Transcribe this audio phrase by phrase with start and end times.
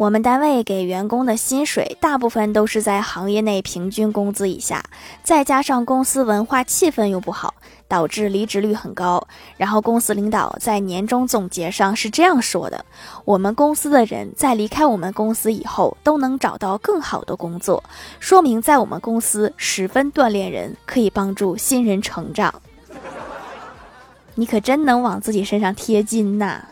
[0.00, 4.82] 我们单位给员工的薪水大部分都是在行业内平均工资以下
[5.22, 7.52] 再加上公司文化气氛又不好
[7.86, 9.28] 导致离职率很高。
[9.58, 12.82] 然后公司领导在年终总结上是这样说的
[13.26, 17.84] 我们公司的人在离开我们公司以后都能找到更好的工作
[18.20, 22.54] 说明在我们公司十分锻炼人可以帮助新人成长。
[24.34, 26.64] 你可真能往自己身上贴金呐。